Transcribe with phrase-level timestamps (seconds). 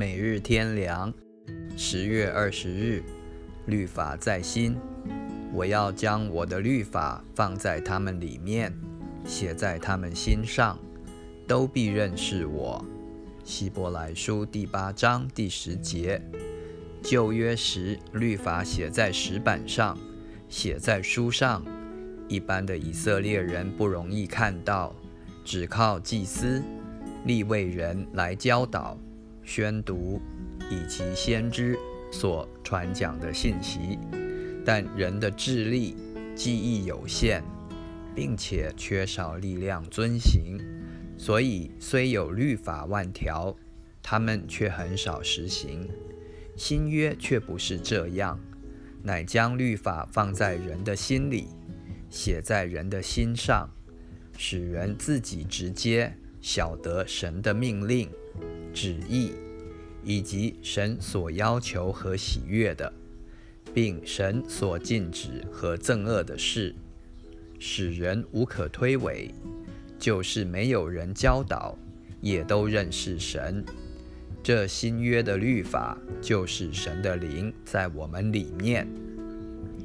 [0.00, 1.12] 每日天凉。
[1.76, 3.02] 十月二十日，
[3.66, 4.74] 律法在心，
[5.52, 8.74] 我要将我的律法放在他们里面，
[9.26, 10.78] 写在他们心上，
[11.46, 12.82] 都必认识我。
[13.44, 16.18] 希伯来书第八章第十节。
[17.02, 19.98] 旧约时，律法写在石板上，
[20.48, 21.62] 写在书上，
[22.26, 24.96] 一般的以色列人不容易看到，
[25.44, 26.62] 只靠祭司、
[27.26, 28.96] 立位人来教导、
[29.50, 30.22] 宣读。
[30.70, 31.76] 以及先知
[32.12, 33.98] 所传讲的信息，
[34.64, 35.96] 但人的智力、
[36.36, 37.42] 记忆有限，
[38.14, 40.60] 并且缺少力量遵行，
[41.18, 43.56] 所以虽有律法万条，
[44.00, 45.88] 他们却很少实行。
[46.56, 48.38] 新约却不是这样，
[49.02, 51.48] 乃将律法放在人的心里，
[52.08, 53.68] 写在人的心上，
[54.38, 58.08] 使人自己直接晓得神的命令、
[58.72, 59.32] 旨意。
[60.02, 62.90] 以及神所要求和喜悦的，
[63.74, 66.74] 并神所禁止和憎恶的事，
[67.58, 69.30] 使人无可推诿。
[69.98, 71.76] 就是没有人教导，
[72.22, 73.62] 也都认识神。
[74.42, 78.88] 这新约的律法，就是神的灵在我们里面。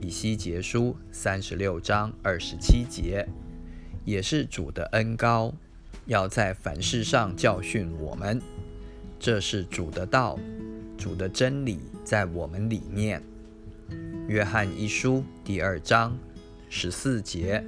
[0.00, 3.24] 以西结书三十六章二十七节，
[4.04, 5.54] 也是主的恩高，
[6.06, 8.42] 要在凡事上教训我们。
[9.20, 10.38] 这是主的道，
[10.96, 13.22] 主的真理在我们里面。
[14.26, 16.16] 约翰一书第二章
[16.70, 17.62] 十四节，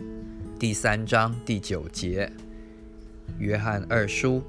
[0.58, 2.32] 第三章第九节。
[3.38, 4.42] 约翰二书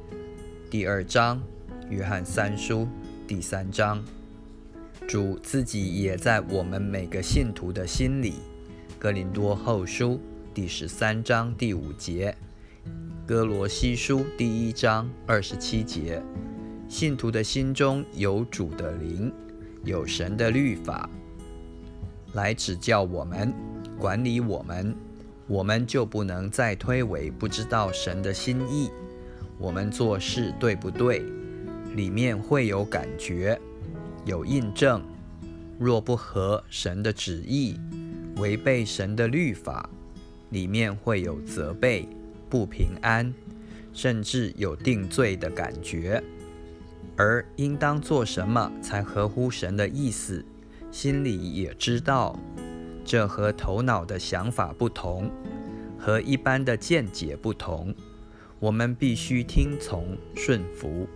[0.70, 1.44] 第二章，
[1.90, 2.88] 约翰三书
[3.28, 4.02] 第三章。
[5.06, 8.36] 主自己也在我们每个信徒的心里。
[8.98, 10.22] 哥林多后书
[10.54, 12.34] 第十三章第五节，
[13.28, 16.24] 哥罗西书第一章二十七节。
[16.94, 19.34] 信徒的心中有主的灵，
[19.84, 21.10] 有神的律法，
[22.34, 23.52] 来指教我们、
[23.98, 24.96] 管理我们，
[25.48, 28.92] 我们就不能再推诿不知道神的心意。
[29.58, 31.24] 我们做事对不对？
[31.96, 33.60] 里面会有感觉，
[34.24, 35.04] 有印证。
[35.80, 37.76] 若不合神的旨意，
[38.36, 39.90] 违背神的律法，
[40.52, 42.08] 里面会有责备、
[42.52, 43.34] 不平安，
[43.94, 46.24] 甚至有定罪的感觉。
[47.16, 50.44] 而应当做什么才合乎神的意思？
[50.92, 52.38] 心里也知道，
[53.04, 55.32] 这和头脑的想法不同，
[55.98, 57.94] 和一般的见解不同。
[58.60, 61.08] 我们必须听从顺服。